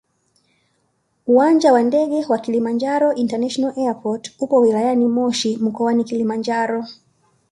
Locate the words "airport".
3.77-4.31